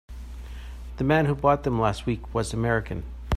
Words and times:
The 0.97 1.03
man 1.03 1.27
who 1.27 1.35
bought 1.35 1.61
them 1.61 1.79
last 1.79 2.07
week 2.07 2.33
was 2.33 2.53
American. 2.55 3.03